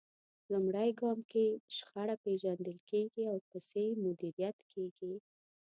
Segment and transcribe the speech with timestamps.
[0.51, 1.45] لومړی ګام کې
[1.75, 5.13] شخړه پېژندل کېږي او ورپسې مديريت کېږي.